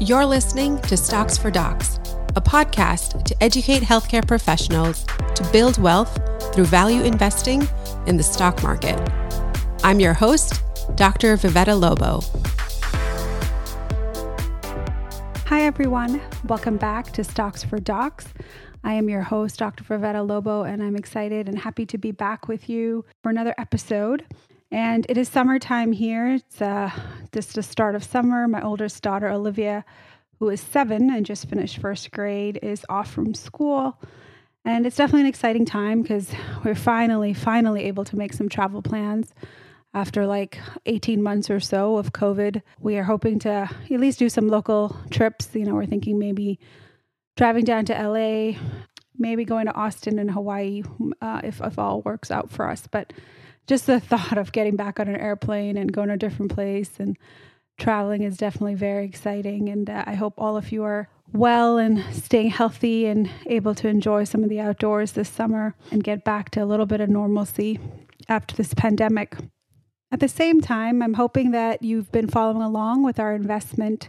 [0.00, 1.96] You're listening to Stocks for Docs,
[2.36, 6.16] a podcast to educate healthcare professionals to build wealth
[6.54, 7.66] through value investing
[8.06, 8.96] in the stock market.
[9.82, 10.62] I'm your host,
[10.94, 11.36] Dr.
[11.36, 12.20] Vivetta Lobo.
[15.46, 16.20] Hi, everyone.
[16.46, 18.28] Welcome back to Stocks for Docs.
[18.84, 19.82] I am your host, Dr.
[19.82, 24.24] Vivetta Lobo, and I'm excited and happy to be back with you for another episode.
[24.70, 26.34] And it is summertime here.
[26.34, 26.90] It's uh,
[27.32, 28.46] just the start of summer.
[28.46, 29.84] My oldest daughter, Olivia,
[30.38, 33.98] who is seven and just finished first grade, is off from school.
[34.64, 36.30] And it's definitely an exciting time because
[36.64, 39.32] we're finally, finally able to make some travel plans
[39.94, 42.60] after like 18 months or so of COVID.
[42.78, 45.48] We are hoping to at least do some local trips.
[45.54, 46.58] You know, we're thinking maybe
[47.36, 48.58] driving down to LA,
[49.16, 50.82] maybe going to Austin and Hawaii
[51.22, 52.86] uh, if, if all works out for us.
[52.90, 53.14] But
[53.68, 56.98] just the thought of getting back on an airplane and going to a different place
[56.98, 57.16] and
[57.78, 59.68] traveling is definitely very exciting.
[59.68, 63.86] And uh, I hope all of you are well and staying healthy and able to
[63.86, 67.08] enjoy some of the outdoors this summer and get back to a little bit of
[67.08, 67.78] normalcy
[68.28, 69.36] after this pandemic.
[70.10, 74.08] At the same time, I'm hoping that you've been following along with our investment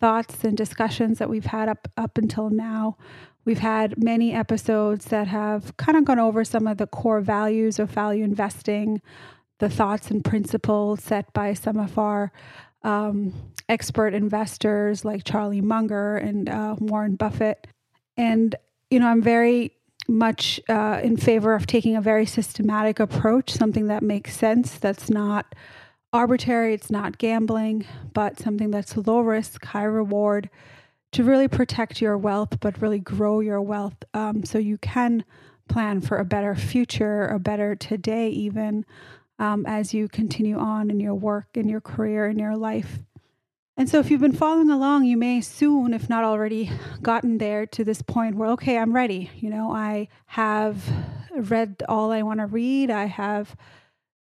[0.00, 2.96] thoughts and discussions that we've had up up until now.
[3.44, 7.78] We've had many episodes that have kind of gone over some of the core values
[7.78, 9.02] of value investing,
[9.58, 12.32] the thoughts and principles set by some of our
[12.84, 13.32] um,
[13.68, 17.66] expert investors like Charlie Munger and uh, Warren Buffett.
[18.16, 18.54] And,
[18.90, 19.72] you know, I'm very
[20.08, 25.08] much uh, in favor of taking a very systematic approach, something that makes sense, that's
[25.10, 25.54] not
[26.12, 30.50] arbitrary, it's not gambling, but something that's low risk, high reward
[31.12, 35.24] to really protect your wealth, but really grow your wealth um, so you can
[35.68, 38.84] plan for a better future, a better today, even
[39.38, 42.98] um, as you continue on in your work, in your career, in your life.
[43.76, 47.64] And so, if you've been following along, you may soon, if not already, gotten there
[47.66, 49.30] to this point where, okay, I'm ready.
[49.36, 50.84] You know, I have
[51.34, 52.90] read all I want to read.
[52.90, 53.56] I have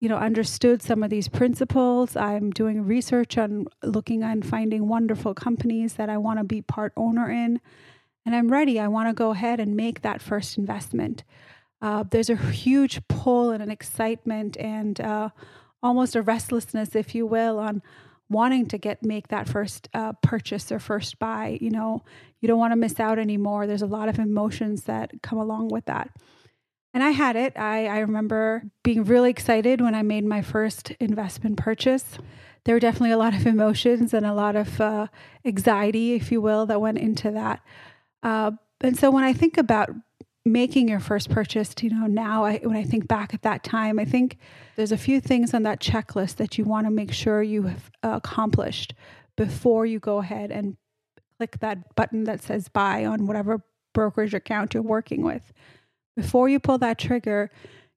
[0.06, 2.14] you know understood some of these principles.
[2.14, 6.92] I'm doing research on looking and finding wonderful companies that i want to be part
[6.96, 7.60] owner in.
[8.24, 8.78] And i'm ready.
[8.78, 11.24] I want to go ahead and make that first investment.
[11.82, 15.30] Uh, there's a huge pull and an excitement and uh,
[15.82, 17.82] almost a restlessness if you will on
[18.28, 22.04] wanting to get make that first uh, purchase or first buy you know?
[22.40, 23.66] You don't want to miss out anymore.
[23.66, 26.10] There's a lot of emotions that come along with that
[26.96, 27.52] and I had it.
[27.58, 32.16] I, I remember being really excited when I made my first investment purchase.
[32.64, 35.08] There were definitely a lot of emotions and a lot of uh,
[35.44, 37.60] anxiety, if you will, that went into that.
[38.22, 39.90] Uh, and so when I think about
[40.46, 43.98] making your first purchase, you know, now I, when I think back at that time,
[43.98, 44.38] I think
[44.76, 47.90] there's a few things on that checklist that you want to make sure you have
[48.02, 48.94] accomplished
[49.36, 50.78] before you go ahead and
[51.36, 53.60] click that button that says buy on whatever
[53.92, 55.52] brokerage account you're working with
[56.16, 57.50] before you pull that trigger,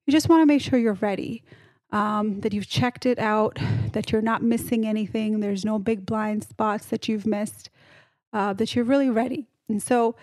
[0.06, 1.44] you just want to make sure you're ready,
[1.92, 3.58] um, that you've checked it out,
[3.94, 7.70] that you're not missing anything, there's no big blind spots that you've missed,
[8.34, 9.48] uh, that you're really ready.
[9.68, 10.16] And so,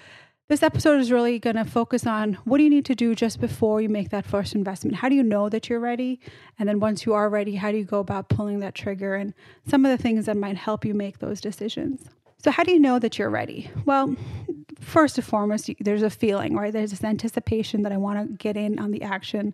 [0.48, 3.40] this episode is really going to focus on what do you need to do just
[3.40, 4.98] before you make that first investment?
[4.98, 6.20] How do you know that you're ready?
[6.56, 9.34] And then once you are ready, how do you go about pulling that trigger and
[9.66, 12.10] some of the things that might help you make those decisions?
[12.46, 13.72] So, how do you know that you're ready?
[13.86, 14.14] Well,
[14.78, 16.72] first and foremost, there's a feeling, right?
[16.72, 19.52] There's this anticipation that I want to get in on the action,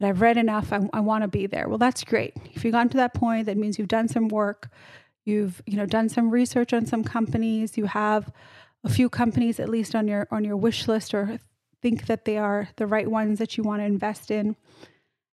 [0.00, 1.68] that I've read enough, I, I want to be there.
[1.68, 2.34] Well, that's great.
[2.54, 4.70] If you've gotten to that point, that means you've done some work,
[5.26, 8.32] you've you know done some research on some companies, you have
[8.82, 11.38] a few companies at least on your on your wish list or
[11.82, 14.56] think that they are the right ones that you want to invest in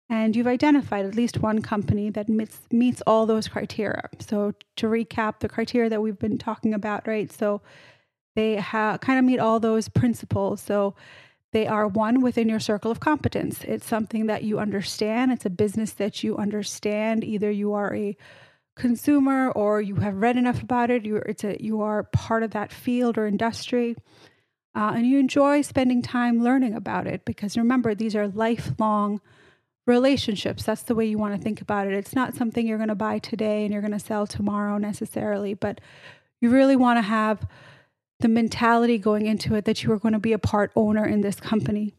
[0.10, 4.10] and you've identified at least one company that meets, meets all those criteria.
[4.20, 7.32] So, to recap, the criteria that we've been talking about, right?
[7.32, 7.62] So,
[8.36, 10.62] they ha- kind of meet all those principles.
[10.62, 10.96] So,
[11.52, 13.64] they are one within your circle of competence.
[13.64, 17.24] It's something that you understand, it's a business that you understand.
[17.24, 18.18] Either you are a
[18.76, 22.52] consumer or you have read enough about it, you're, it's a, you are part of
[22.52, 23.96] that field or industry.
[24.76, 29.20] Uh, and you enjoy spending time learning about it because remember, these are lifelong
[29.90, 30.64] relationships.
[30.64, 31.94] That's the way you want to think about it.
[31.94, 35.54] It's not something you're going to buy today and you're going to sell tomorrow necessarily,
[35.54, 35.82] but
[36.40, 37.46] you really want to have
[38.20, 41.22] the mentality going into it that you are going to be a part owner in
[41.22, 41.94] this company.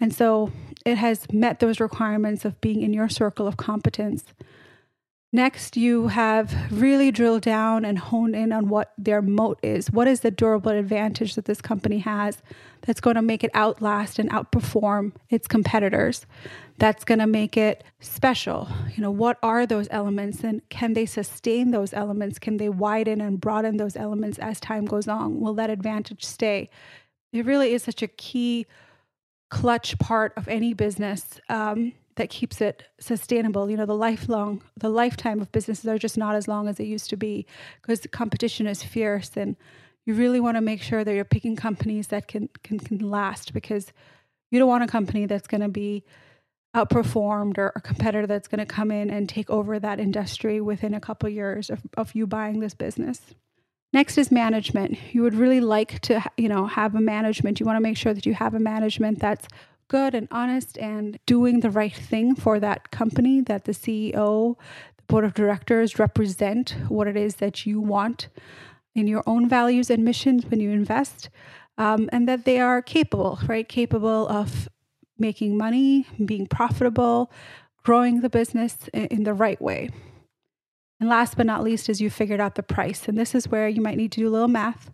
[0.00, 0.52] And so
[0.84, 4.24] it has met those requirements of being in your circle of competence.
[5.32, 9.88] Next, you have really drilled down and honed in on what their moat is.
[9.88, 12.38] What is the durable advantage that this company has
[12.80, 16.26] that's going to make it outlast and outperform its competitors?
[16.78, 18.66] That's going to make it special.
[18.96, 22.40] You know, what are those elements and can they sustain those elements?
[22.40, 25.38] Can they widen and broaden those elements as time goes on?
[25.38, 26.70] Will that advantage stay?
[27.32, 28.66] It really is such a key
[29.48, 31.40] clutch part of any business.
[31.48, 33.70] Um, that keeps it sustainable.
[33.70, 36.84] You know, the lifelong, the lifetime of businesses are just not as long as they
[36.84, 37.46] used to be
[37.80, 39.56] because the competition is fierce, and
[40.04, 43.54] you really want to make sure that you're picking companies that can can can last
[43.54, 43.90] because
[44.50, 46.04] you don't want a company that's going to be
[46.76, 50.92] outperformed or a competitor that's going to come in and take over that industry within
[50.92, 53.22] a couple years of, of you buying this business.
[53.94, 54.98] Next is management.
[55.14, 57.60] You would really like to, you know, have a management.
[57.60, 59.48] You want to make sure that you have a management that's
[59.90, 64.56] good and honest and doing the right thing for that company, that the CEO,
[64.96, 68.28] the board of directors represent what it is that you want
[68.94, 71.28] in your own values and missions when you invest,
[71.76, 73.68] um, and that they are capable, right?
[73.68, 74.68] Capable of
[75.18, 77.30] making money, being profitable,
[77.82, 79.90] growing the business in the right way.
[81.00, 83.08] And last but not least is you figured out the price.
[83.08, 84.90] And this is where you might need to do a little math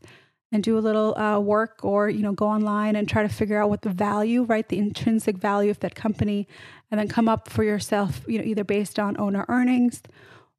[0.53, 3.61] and do a little uh, work or you know go online and try to figure
[3.61, 6.47] out what the value right the intrinsic value of that company
[6.91, 10.03] and then come up for yourself you know either based on owner earnings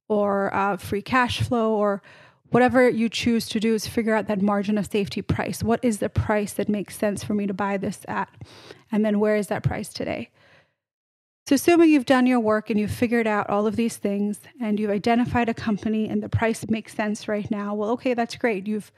[0.09, 2.01] or uh, free cash flow or
[2.49, 5.63] whatever you choose to do is figure out that margin of safety price.
[5.63, 8.29] What is the price that makes sense for me to buy this at?
[8.91, 10.29] And then where is that price today?
[11.45, 14.79] So assuming you've done your work and you've figured out all of these things and
[14.79, 18.67] you've identified a company and the price makes sense right now well okay that's great.
[18.67, 18.91] You've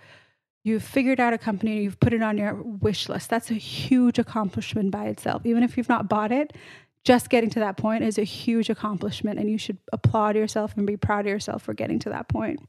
[0.63, 3.29] you've figured out a company and you've put it on your wish list.
[3.29, 5.45] That's a huge accomplishment by itself.
[5.45, 6.53] Even if you've not bought it,
[7.03, 10.85] just getting to that point is a huge accomplishment and you should applaud yourself and
[10.85, 12.59] be proud of yourself for getting to that point.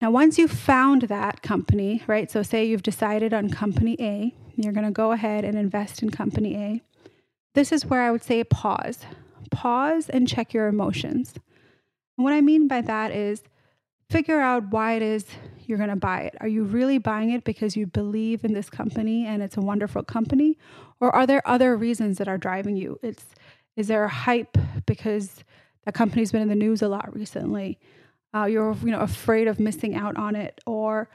[0.00, 2.30] Now, once you've found that company, right?
[2.30, 6.10] So, say you've decided on company A, you're going to go ahead and invest in
[6.10, 6.82] company A.
[7.54, 9.04] This is where I would say pause.
[9.50, 11.34] Pause and check your emotions.
[12.16, 13.42] What I mean by that is
[14.10, 15.26] figure out why it is
[15.66, 16.34] you're going to buy it.
[16.40, 20.02] Are you really buying it because you believe in this company and it's a wonderful
[20.02, 20.56] company?
[20.98, 22.98] Or are there other reasons that are driving you?
[23.02, 23.24] It's
[23.76, 24.56] is there a hype
[24.86, 25.44] because
[25.84, 27.78] the company's been in the news a lot recently?
[28.34, 31.08] Uh, you're you know afraid of missing out on it, or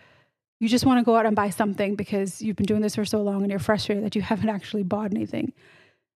[0.60, 3.06] you just want to go out and buy something because you've been doing this for
[3.06, 5.52] so long and you're frustrated that you haven't actually bought anything.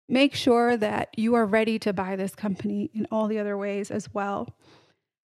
[0.09, 3.91] Make sure that you are ready to buy this company in all the other ways
[3.91, 4.55] as well.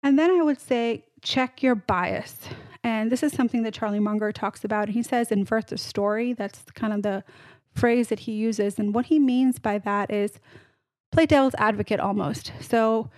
[0.02, 2.36] And then I would say check your bias.
[2.84, 4.88] And this is something that Charlie Munger talks about.
[4.88, 6.32] He says, invert the story.
[6.32, 7.24] That's kind of the
[7.74, 8.78] phrase that he uses.
[8.78, 10.38] And what he means by that is
[11.12, 12.52] play devil's advocate almost.
[12.60, 13.10] So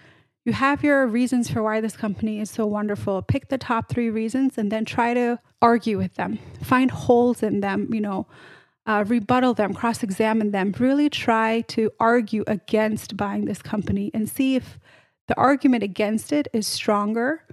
[0.44, 3.22] you have your reasons for why this company is so wonderful.
[3.22, 7.60] Pick the top three reasons and then try to argue with them, find holes in
[7.60, 8.26] them, you know.
[8.86, 14.28] Uh, rebuttal them, cross examine them, really try to argue against buying this company and
[14.28, 14.78] see if
[15.28, 17.44] the argument against it is stronger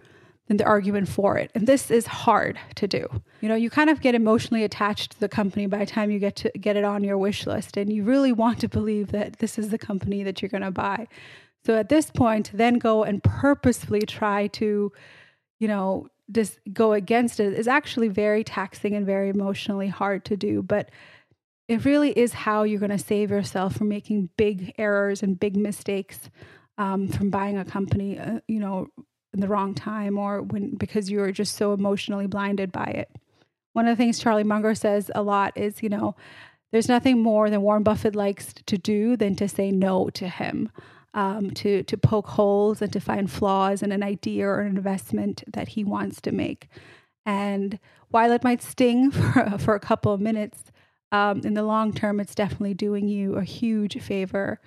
[0.48, 1.52] than the argument for it.
[1.54, 3.08] And this is hard to do.
[3.42, 6.20] You know, you kind of get emotionally attached to the company by the time you
[6.20, 9.40] get to get it on your wish list and you really want to believe that
[9.40, 11.08] this is the company that you're going to buy.
[11.66, 14.92] So at this point, then go and purposefully try to,
[15.60, 20.38] you know, just go against it is actually very taxing and very emotionally hard to
[20.38, 20.90] do, but
[21.68, 25.58] it really is how you're going to save yourself from making big errors and big
[25.58, 26.30] mistakes
[26.78, 28.88] um, from buying a company, uh, you know,
[29.34, 33.10] in the wrong time or when because you were just so emotionally blinded by it.
[33.74, 36.16] One of the things Charlie Munger says a lot is, you know,
[36.72, 40.70] there's nothing more than Warren Buffett likes to do than to say no to him,
[41.14, 45.44] um, to to poke holes and to find flaws in an idea or an investment
[45.48, 46.68] that he wants to make.
[47.26, 50.72] And while it might sting for, for a couple of minutes,
[51.12, 54.60] um, in the long term, it's definitely doing you a huge favor.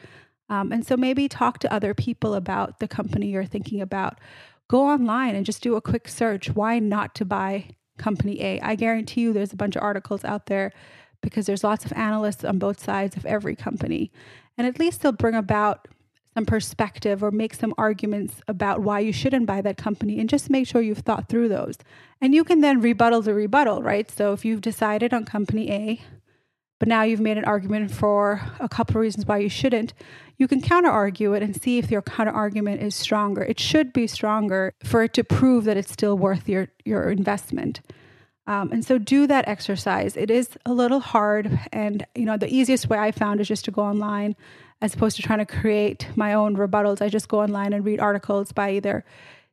[0.48, 4.18] Um, and so maybe talk to other people about the company you're thinking about.
[4.70, 6.50] Go online and just do a quick search.
[6.50, 8.60] Why not to buy company A?
[8.60, 10.72] I guarantee you there's a bunch of articles out there
[11.22, 14.12] because there's lots of analysts on both sides of every company.
[14.56, 15.88] And at least they'll bring about
[16.34, 20.48] some perspective or make some arguments about why you shouldn't buy that company and just
[20.48, 21.74] make sure you've thought through those.
[22.20, 24.08] And you can then rebuttal the rebuttal, right?
[24.08, 26.00] So if you've decided on company A,
[26.80, 29.92] but now you've made an argument for a couple of reasons why you shouldn't,
[30.38, 33.42] you can counter argue it and see if your counter argument is stronger.
[33.42, 37.82] It should be stronger for it to prove that it's still worth your, your investment.
[38.46, 40.16] Um, and so do that exercise.
[40.16, 43.66] It is a little hard, and you know the easiest way I found is just
[43.66, 44.34] to go online
[44.80, 47.02] as opposed to trying to create my own rebuttals.
[47.02, 49.04] I just go online and read articles by either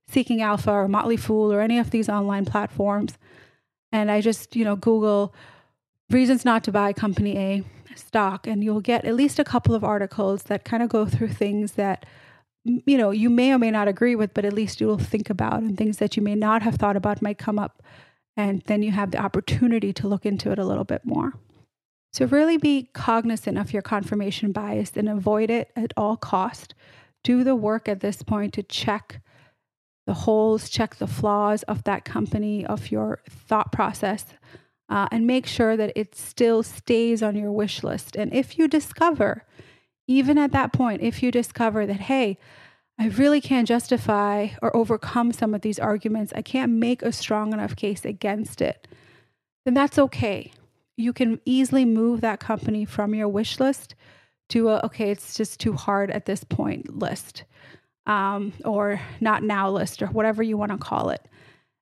[0.07, 3.17] Seeking Alpha or Motley Fool or any of these online platforms.
[3.91, 5.35] And I just, you know, Google
[6.09, 7.63] reasons not to buy company A
[7.95, 11.29] stock, and you'll get at least a couple of articles that kind of go through
[11.29, 12.05] things that,
[12.63, 15.61] you know, you may or may not agree with, but at least you'll think about,
[15.61, 17.81] and things that you may not have thought about might come up.
[18.35, 21.33] And then you have the opportunity to look into it a little bit more.
[22.13, 26.75] So really be cognizant of your confirmation bias and avoid it at all cost.
[27.23, 29.21] Do the work at this point to check
[30.05, 34.25] the holes, check the flaws of that company, of your thought process,
[34.89, 38.15] uh, and make sure that it still stays on your wish list.
[38.15, 39.43] And if you discover,
[40.07, 42.37] even at that point, if you discover that, hey,
[42.99, 47.53] I really can't justify or overcome some of these arguments, I can't make a strong
[47.53, 48.87] enough case against it,
[49.65, 50.51] then that's okay
[50.97, 53.95] you can easily move that company from your wish list
[54.49, 57.43] to a okay, it's just too hard at this point list,
[58.05, 61.25] um, or not now list, or whatever you want to call it.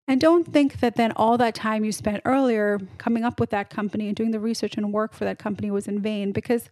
[0.08, 3.70] And don't think that then all that time you spent earlier coming up with that
[3.70, 6.70] company and doing the research and work for that company was in vain because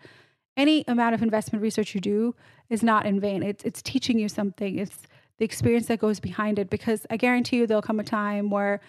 [0.55, 2.35] any amount of investment research you do
[2.69, 3.41] is not in vain.
[3.41, 4.99] It's, it's teaching you something, it's
[5.39, 8.81] the experience that goes behind it because I guarantee you there'll come a time where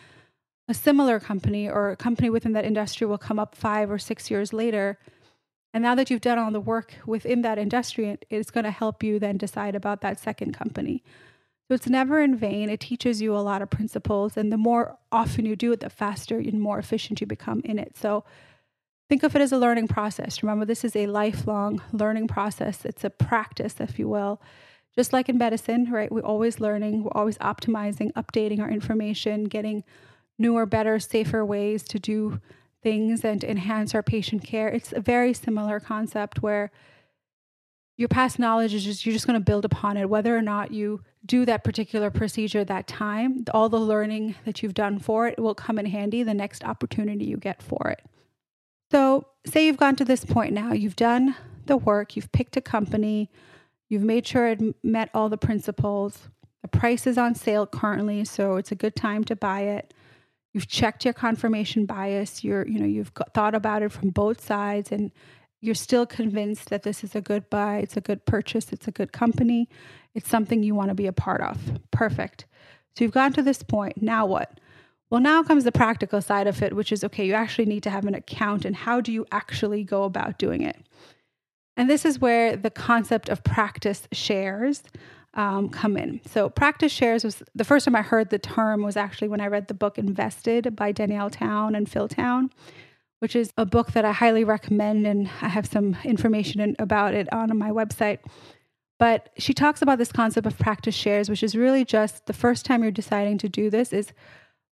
[0.68, 4.30] a similar company or a company within that industry will come up five or six
[4.30, 4.98] years later.
[5.72, 9.02] And now that you've done all the work within that industry, it's going to help
[9.02, 11.02] you then decide about that second company.
[11.68, 12.68] So it's never in vain.
[12.68, 14.36] It teaches you a lot of principles.
[14.36, 17.78] And the more often you do it, the faster and more efficient you become in
[17.78, 17.96] it.
[17.96, 18.24] So
[19.08, 20.42] think of it as a learning process.
[20.42, 24.40] Remember, this is a lifelong learning process, it's a practice, if you will.
[24.94, 26.12] Just like in medicine, right?
[26.12, 29.82] We're always learning, we're always optimizing, updating our information, getting
[30.38, 32.40] newer, better, safer ways to do
[32.82, 34.68] things and enhance our patient care.
[34.68, 36.70] It's a very similar concept where
[37.96, 40.08] your past knowledge is just you're just going to build upon it.
[40.08, 44.74] Whether or not you do that particular procedure that time all the learning that you've
[44.74, 48.02] done for it will come in handy the next opportunity you get for it.
[48.90, 50.72] So say you've gone to this point now.
[50.72, 51.36] You've done
[51.66, 52.16] the work.
[52.16, 53.30] You've picked a company.
[53.88, 56.28] You've made sure it met all the principles.
[56.62, 59.94] The price is on sale currently so it's a good time to buy it.
[60.52, 62.42] You've checked your confirmation bias.
[62.42, 65.12] You're you know you've thought about it from both sides and
[65.64, 68.92] you're still convinced that this is a good buy it's a good purchase it's a
[68.92, 69.68] good company
[70.14, 71.58] it's something you want to be a part of.
[71.90, 72.46] Perfect.
[72.96, 74.60] So you've gotten to this point now what?
[75.10, 77.90] Well now comes the practical side of it which is okay you actually need to
[77.90, 80.76] have an account and how do you actually go about doing it?
[81.76, 84.82] And this is where the concept of practice shares
[85.34, 86.20] um, come in.
[86.26, 89.48] So, practice shares was the first time I heard the term was actually when I
[89.48, 92.50] read the book Invested by Danielle Town and Phil Town,
[93.24, 95.06] which is a book that I highly recommend.
[95.06, 98.18] And I have some information in, about it on my website.
[98.98, 102.66] But she talks about this concept of practice shares, which is really just the first
[102.66, 104.12] time you're deciding to do this is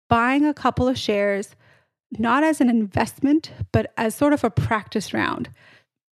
[0.09, 1.57] buying a couple of shares,
[2.19, 5.50] not as an investment, but as sort of a practice round.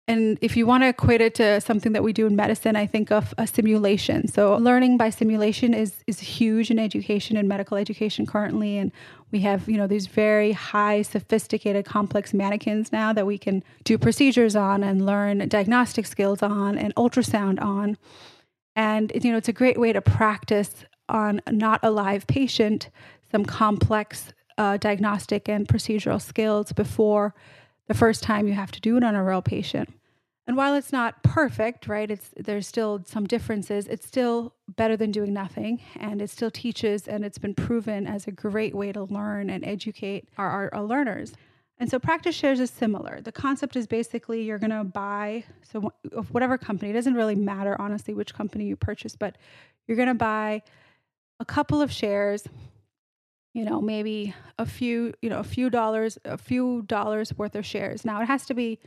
[0.06, 2.86] And if you want to equate it to something that we do in medicine, I
[2.86, 4.28] think of a simulation.
[4.28, 8.76] So learning by simulation is is huge in education and medical education currently.
[8.76, 8.92] And
[9.32, 13.96] we have, you know, these very high, sophisticated, complex mannequins now that we can do
[13.96, 17.96] procedures on and learn diagnostic skills on and ultrasound on.
[18.76, 22.90] And you know, it's a great way to practice on not a live patient
[23.34, 27.34] some complex uh, diagnostic and procedural skills before
[27.86, 29.92] the first time you have to do it on a real patient.
[30.46, 33.86] And while it's not perfect, right, it's there's still some differences.
[33.88, 38.26] It's still better than doing nothing, and it still teaches, and it's been proven as
[38.26, 41.32] a great way to learn and educate our, our, our learners.
[41.78, 43.20] And so practice shares is similar.
[43.20, 45.92] The concept is basically you're going to buy so
[46.30, 46.90] whatever company.
[46.90, 49.36] It doesn't really matter honestly which company you purchase, but
[49.86, 50.62] you're going to buy
[51.40, 52.44] a couple of shares
[53.54, 57.64] you know, maybe a few, you know, a few dollars, a few dollars worth of
[57.64, 58.04] shares.
[58.04, 58.80] Now it has to be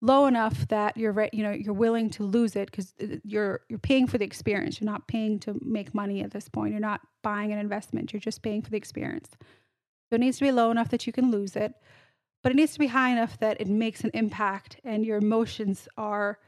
[0.00, 3.60] low enough that you're, re- you know, you're willing to lose it because uh, you're
[3.68, 4.80] you're paying for the experience.
[4.80, 6.72] You're not paying to make money at this point.
[6.72, 8.12] You're not buying an investment.
[8.12, 9.28] You're just paying for the experience.
[10.08, 11.74] So it needs to be low enough that you can lose it,
[12.42, 15.88] but it needs to be high enough that it makes an impact and your emotions
[15.98, 16.38] are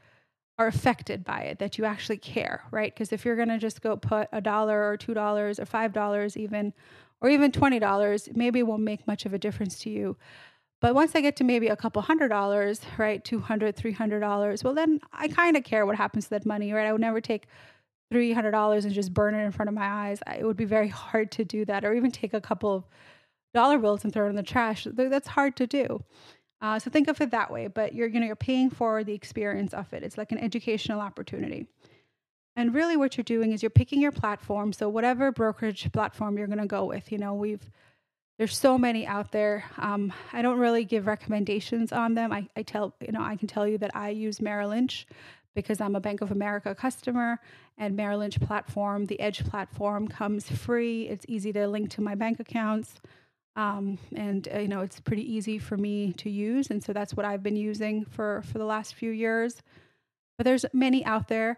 [0.57, 3.81] are affected by it that you actually care right because if you're going to just
[3.81, 6.73] go put a dollar or two dollars or five dollars even
[7.21, 10.17] or even $20, maybe won't make much of a difference to you.
[10.81, 15.01] But once I get to maybe a couple hundred dollars, right, $200, $300, well, then
[15.11, 16.87] I kind of care what happens to that money, right?
[16.87, 17.47] I would never take
[18.13, 20.19] $300 and just burn it in front of my eyes.
[20.37, 22.83] It would be very hard to do that, or even take a couple of
[23.53, 24.87] dollar bills and throw it in the trash.
[24.89, 26.03] That's hard to do.
[26.61, 29.13] Uh, so think of it that way, but you're you know you're paying for the
[29.13, 30.03] experience of it.
[30.03, 31.67] It's like an educational opportunity.
[32.59, 34.73] And really, what you're doing is you're picking your platform.
[34.73, 37.63] So whatever brokerage platform you're going to go with, you know, we've
[38.37, 39.63] there's so many out there.
[39.77, 42.33] Um, I don't really give recommendations on them.
[42.33, 45.07] I, I tell you know I can tell you that I use Merrill Lynch
[45.55, 47.39] because I'm a Bank of America customer,
[47.77, 51.07] and Merrill Lynch platform, the Edge platform, comes free.
[51.07, 52.99] It's easy to link to my bank accounts.
[53.55, 57.13] Um, and uh, you know it's pretty easy for me to use and so that's
[57.13, 59.61] what i've been using for for the last few years
[60.37, 61.57] but there's many out there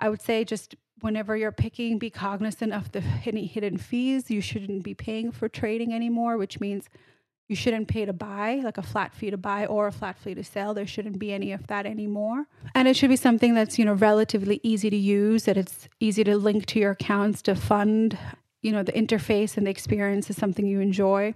[0.00, 4.30] i would say just whenever you're picking be cognizant of the any hidden fees.
[4.30, 6.88] You shouldn't be paying for trading anymore which means
[7.48, 10.34] you shouldn't pay to buy like a flat fee to buy or a flat fee
[10.34, 10.72] to sell.
[10.72, 12.46] There shouldn't be any of that anymore.
[12.76, 16.22] And it should be something that's you know relatively easy to use that it's easy
[16.24, 18.16] to link to your accounts to fund
[18.62, 21.34] you know the interface and the experience is something you enjoy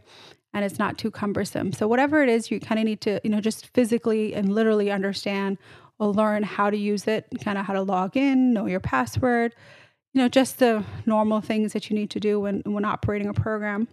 [0.53, 1.73] and it's not too cumbersome.
[1.73, 4.91] So whatever it is you kind of need to you know just physically and literally
[4.91, 5.59] understand
[5.99, 9.55] or learn how to use it kind of how to log in know your password
[10.13, 13.35] you know just the normal things that you need to do when when operating a
[13.35, 13.89] program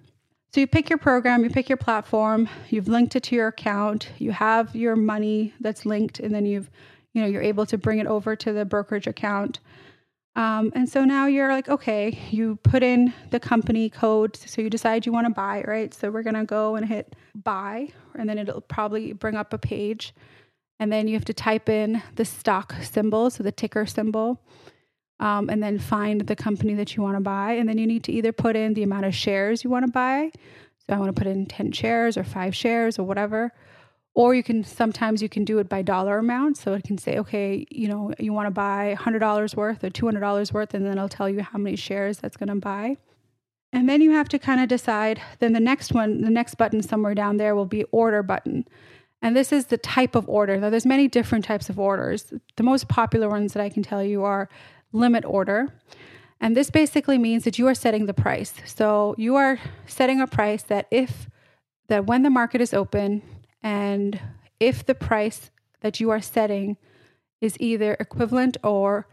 [0.53, 4.09] so you pick your program you pick your platform you've linked it to your account
[4.17, 6.69] you have your money that's linked and then you've
[7.13, 9.59] you know you're able to bring it over to the brokerage account
[10.35, 14.35] um, and so now you're like, okay, you put in the company code.
[14.35, 15.93] So you decide you want to buy, right?
[15.93, 19.57] So we're going to go and hit buy, and then it'll probably bring up a
[19.57, 20.13] page.
[20.81, 24.41] And then you have to type in the stock symbol, so the ticker symbol,
[25.19, 27.53] um, and then find the company that you want to buy.
[27.53, 29.91] And then you need to either put in the amount of shares you want to
[29.91, 30.31] buy.
[30.79, 33.53] So I want to put in 10 shares or five shares or whatever
[34.13, 37.17] or you can sometimes you can do it by dollar amount so it can say
[37.17, 41.09] okay you know you want to buy $100 worth or $200 worth and then it'll
[41.09, 42.97] tell you how many shares that's going to buy
[43.71, 46.81] and then you have to kind of decide then the next one the next button
[46.81, 48.67] somewhere down there will be order button
[49.21, 50.57] and this is the type of order.
[50.57, 52.33] Now there's many different types of orders.
[52.55, 54.49] The most popular ones that i can tell you are
[54.91, 55.73] limit order.
[56.39, 58.53] And this basically means that you are setting the price.
[58.65, 61.29] So you are setting a price that if
[61.87, 63.21] that when the market is open
[63.61, 64.19] and
[64.59, 65.51] if the price
[65.81, 66.77] that you are setting
[67.41, 69.07] is either equivalent or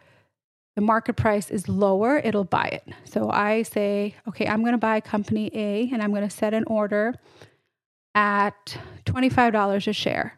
[0.74, 2.94] the market price is lower, it'll buy it.
[3.04, 6.54] So I say, okay, I'm going to buy company A and I'm going to set
[6.54, 7.14] an order
[8.18, 8.76] at
[9.06, 10.36] $25 a share.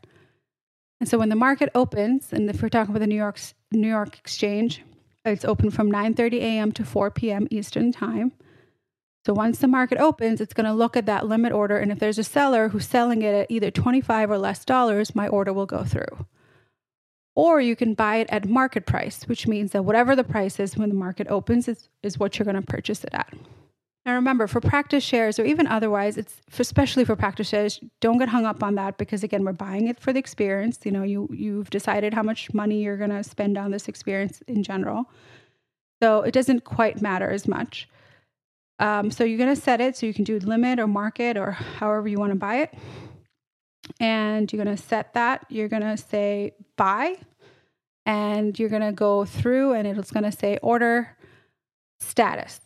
[1.01, 3.41] And so when the market opens, and if we're talking about the New York
[3.73, 4.83] New York Exchange,
[5.25, 6.73] it's open from 9:30 a.m.
[6.73, 7.49] to 4 p.m.
[7.51, 8.33] Eastern Time.
[9.25, 11.79] So once the market opens, it's going to look at that limit order.
[11.79, 15.29] And if there's a seller who's selling it at either 25 or less dollars, my
[15.29, 16.27] order will go through.
[17.35, 20.77] Or you can buy it at market price, which means that whatever the price is
[20.77, 23.33] when the market opens is, is what you're going to purchase it at.
[24.07, 28.19] Now remember, for practice shares or even otherwise, it's for, especially for practice shares, don't
[28.19, 30.79] get hung up on that because again, we're buying it for the experience.
[30.85, 34.43] You know, you you've decided how much money you're going to spend on this experience
[34.49, 35.05] in general.
[36.03, 37.89] So it doesn't quite matter as much.
[38.79, 41.51] Um, so you're going to set it so you can do limit or market or
[41.53, 42.75] however you want to buy it.
[44.01, 45.45] And you're going to set that.
[45.51, 47.17] You're going to say buy.
[48.07, 51.17] And you're going to go through and it's going to say order
[52.01, 52.61] status.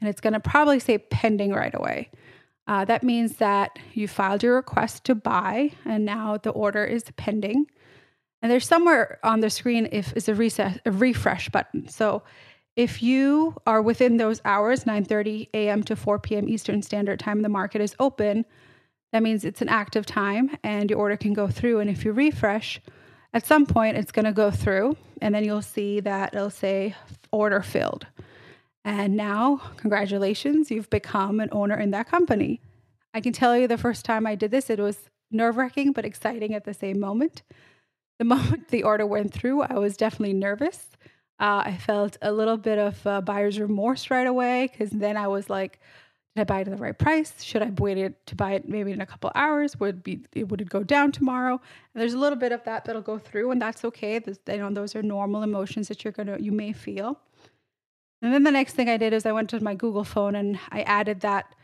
[0.00, 2.10] And it's going to probably say pending right away.
[2.66, 7.04] Uh, that means that you filed your request to buy and now the order is
[7.16, 7.66] pending.
[8.42, 11.88] And there's somewhere on the screen if is a, reset, a refresh button.
[11.88, 12.22] So
[12.76, 15.82] if you are within those hours, 9:30 a.m.
[15.84, 16.48] to 4 p.m.
[16.48, 18.44] Eastern Standard Time, the market is open.
[19.12, 21.80] That means it's an active time and your order can go through.
[21.80, 22.80] And if you refresh,
[23.34, 26.94] at some point it's going to go through, and then you'll see that it'll say
[27.32, 28.06] order filled.
[28.84, 32.60] And now, congratulations, you've become an owner in that company.
[33.12, 36.04] I can tell you the first time I did this, it was nerve wracking but
[36.04, 37.42] exciting at the same moment.
[38.18, 40.86] The moment the order went through, I was definitely nervous.
[41.38, 45.26] Uh, I felt a little bit of uh, buyer's remorse right away because then I
[45.28, 45.80] was like,
[46.36, 47.42] did I buy it at the right price?
[47.42, 49.78] Should I wait it to buy it maybe in a couple hours?
[49.80, 51.60] Would be would it go down tomorrow?
[51.94, 54.18] And there's a little bit of that that'll go through, and that's okay.
[54.18, 57.18] This, you know, those are normal emotions that you're gonna you may feel.
[58.22, 60.58] And then the next thing I did is I went to my Google phone and
[60.70, 61.54] I added that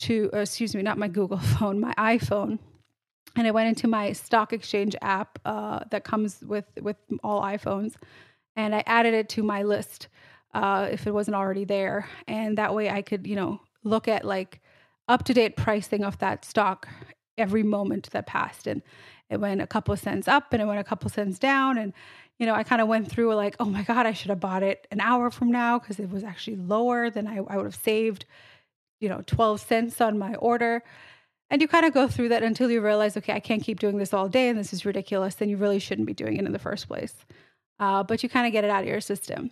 [0.00, 2.58] to, excuse me, not my Google phone, my iPhone,
[3.36, 7.94] and I went into my stock exchange app uh, that comes with with all iPhones
[8.56, 10.08] and I added it to my list
[10.52, 12.08] uh, if it wasn't already there.
[12.26, 14.60] And that way I could, you know, look at like
[15.08, 16.88] up to date pricing of that stock
[17.38, 18.66] every moment that passed.
[18.66, 18.82] And
[19.28, 21.78] it went a couple of cents up and it went a couple of cents down.
[21.78, 21.92] And,
[22.40, 24.62] you know, I kind of went through like, oh my God, I should have bought
[24.62, 27.76] it an hour from now because it was actually lower than I, I would have
[27.76, 28.24] saved,
[28.98, 30.82] you know, 12 cents on my order.
[31.50, 33.98] And you kind of go through that until you realize, okay, I can't keep doing
[33.98, 35.34] this all day and this is ridiculous.
[35.34, 37.14] Then you really shouldn't be doing it in the first place.
[37.78, 39.50] Uh, but you kind of get it out of your system.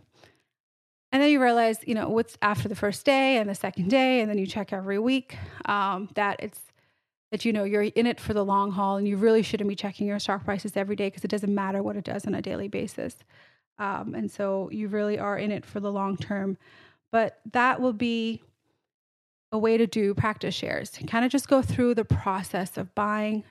[1.13, 4.23] And then you realize, you know, what's after the first day and the second day,
[4.23, 6.61] and then you check every week um, that it's
[7.31, 9.77] that you know you're in it for the long haul, and you really shouldn't be
[9.77, 12.43] checking your stock prices every day because it doesn't matter what it does on a
[12.43, 13.17] daily basis.
[13.79, 16.57] Um, and so you really are in it for the long term.
[17.11, 18.43] But that will be
[19.53, 20.99] a way to do practice shares.
[21.07, 23.45] Kind of just go through the process of buying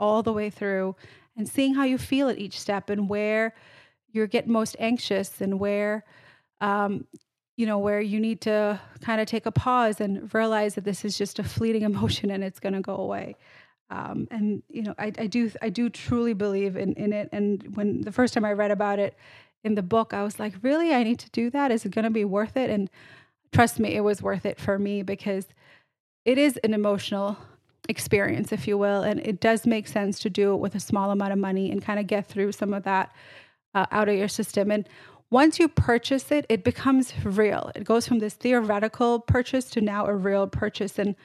[0.00, 0.96] all the way through
[1.36, 3.54] and seeing how you feel at each step and where
[4.10, 6.04] you get most anxious and where
[6.60, 7.06] um,
[7.56, 11.04] you know where you need to kind of take a pause and realize that this
[11.04, 13.36] is just a fleeting emotion and it's going to go away.
[13.90, 17.28] Um, and you know I, I, do i do truly believe in, in it.
[17.32, 19.14] And when the first time i read about it
[19.62, 20.94] in the book i was like really?
[20.94, 21.70] I need to do that?
[21.70, 22.70] Is it going to be worth it?
[22.70, 22.90] And
[23.52, 25.46] trust me it was worth it for me because
[26.24, 27.36] it is an emotional
[27.88, 31.10] experience if you will and it does make sense to do it with a small
[31.10, 33.12] amount of money and kind of get through some of that
[33.74, 34.70] uh, out of your system.
[34.70, 34.88] And
[35.34, 37.72] once you purchase it, it becomes real.
[37.74, 40.96] It goes from this theoretical purchase to now a real purchase.
[40.96, 41.16] And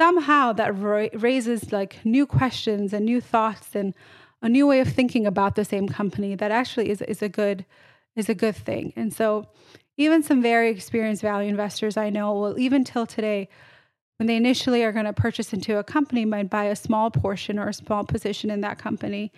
[0.00, 3.94] somehow that ra- raises like new questions and new thoughts and
[4.42, 7.66] a new way of thinking about the same company that actually is, is a good
[8.14, 8.92] is a good thing.
[8.94, 9.48] And so
[9.96, 13.48] even some very experienced value investors I know will even till today
[14.18, 17.58] when they initially are going to purchase into a company might buy a small portion
[17.58, 19.32] or a small position in that company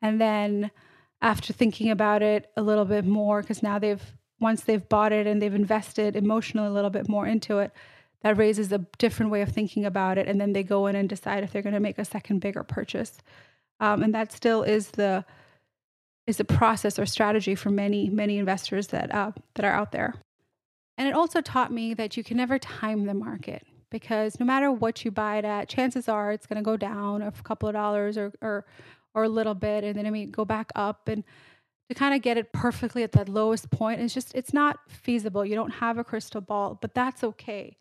[0.00, 0.70] and then
[1.22, 4.02] after thinking about it a little bit more because now they've
[4.40, 7.72] once they've bought it and they've invested emotionally a little bit more into it
[8.22, 10.28] that raises a different way of thinking about it.
[10.28, 12.62] And then they go in and decide if they're going to make a second bigger
[12.62, 13.18] purchase.
[13.80, 15.24] Um, and that still is the
[16.26, 20.14] is the process or strategy for many many investors that uh, that are out there.
[20.98, 24.70] And it also taught me that you can never time the market because no matter
[24.70, 27.74] what you buy it at chances are it's going to go down a couple of
[27.74, 28.66] dollars or, or
[29.14, 31.24] or a little bit and then I mean go back up and
[31.88, 35.44] to kind of get it perfectly at that lowest point it's just it's not feasible.
[35.44, 37.76] You don't have a crystal ball but that's okay.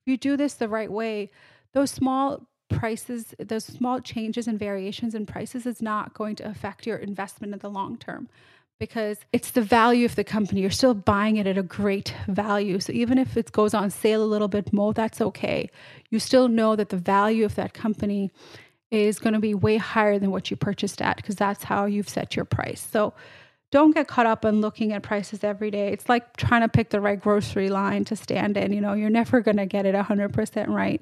[0.00, 1.30] If you do this the right way
[1.72, 6.86] those small prices those small changes and variations in prices is not going to affect
[6.86, 8.28] your investment in the long term
[8.78, 10.60] because it's the value of the company.
[10.60, 12.78] You're still buying it at a great value.
[12.80, 15.70] So even if it goes on sale a little bit more that's okay.
[16.10, 18.30] You still know that the value of that company
[18.90, 22.08] is going to be way higher than what you purchased at because that's how you've
[22.08, 22.86] set your price.
[22.90, 23.14] So
[23.72, 25.88] don't get caught up in looking at prices every day.
[25.88, 28.72] It's like trying to pick the right grocery line to stand in.
[28.72, 31.00] You know, you're never going to get it 100% right.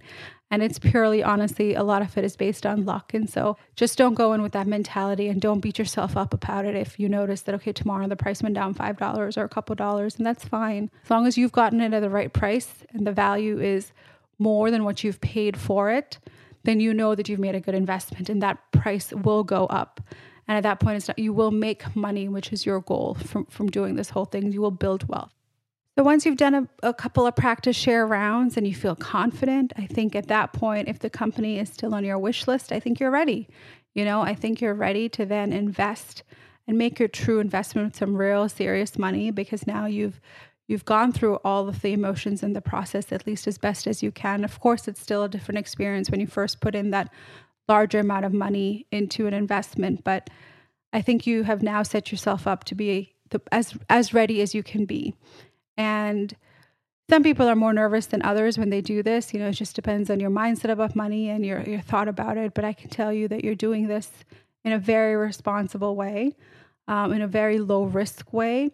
[0.51, 3.13] And it's purely, honestly, a lot of it is based on luck.
[3.13, 6.65] And so just don't go in with that mentality and don't beat yourself up about
[6.65, 9.75] it if you notice that, okay, tomorrow the price went down $5 or a couple
[9.75, 10.91] dollars, and that's fine.
[11.03, 13.93] As long as you've gotten it at the right price and the value is
[14.39, 16.19] more than what you've paid for it,
[16.65, 20.01] then you know that you've made a good investment and that price will go up.
[20.47, 23.47] And at that point, it's not, you will make money, which is your goal from,
[23.47, 24.53] from doing this whole thing.
[24.53, 25.33] You will build wealth.
[25.97, 29.73] So once you've done a, a, couple of practice share rounds and you feel confident,
[29.77, 32.81] I think at that point, if the company is still on your wish list, I
[32.81, 33.49] think you're ready.
[33.95, 36.25] You know, I think you're ready to then invest
[36.67, 40.21] and make your true investment with some real serious money because now you've
[40.67, 44.03] you've gone through all of the emotions in the process at least as best as
[44.03, 44.45] you can.
[44.45, 47.13] Of course, it's still a different experience when you first put in that
[47.69, 50.31] larger amount of money into an investment, but
[50.93, 54.55] I think you have now set yourself up to be the, as as ready as
[54.55, 55.15] you can be.
[55.77, 56.35] And
[57.11, 59.35] some people are more nervous than others when they do this.
[59.35, 62.37] You know, it just depends on your mindset about money and your your thought about
[62.37, 62.55] it.
[62.55, 64.11] But I can tell you that you're doing this
[64.63, 66.37] in a very responsible way,
[66.87, 68.71] um, in a very low risk way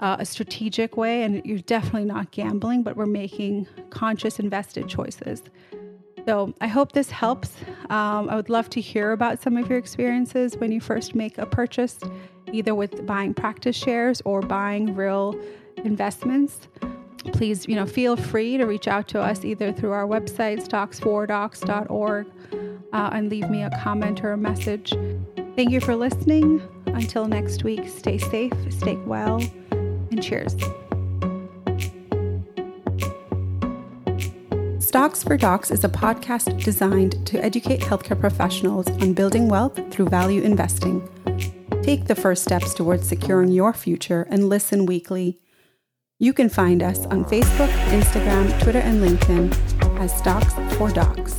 [0.00, 5.42] uh, a strategic way, and you're definitely not gambling, but we're making conscious, invested choices.
[6.26, 7.52] So I hope this helps.
[7.90, 11.38] Um, I would love to hear about some of your experiences when you first make
[11.38, 11.98] a purchase,
[12.52, 15.40] either with buying practice shares or buying real
[15.84, 16.68] investments.
[17.32, 22.26] Please, you know, feel free to reach out to us either through our website, stocks4docs.org,
[22.92, 24.94] uh, and leave me a comment or a message.
[25.56, 26.62] Thank you for listening.
[26.86, 29.40] Until next week, stay safe, stay well,
[30.10, 30.56] and cheers.
[34.88, 40.08] Stocks for Docs is a podcast designed to educate healthcare professionals on building wealth through
[40.08, 41.06] value investing.
[41.82, 45.40] Take the first steps towards securing your future and listen weekly.
[46.18, 51.37] You can find us on Facebook, Instagram, Twitter, and LinkedIn as Stocks for Docs.